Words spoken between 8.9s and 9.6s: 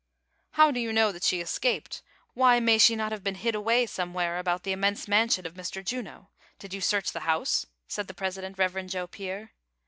Pier.